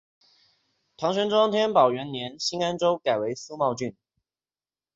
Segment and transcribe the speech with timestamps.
[0.97, 3.95] 唐玄宗天宝元年新安州改为苏茂郡。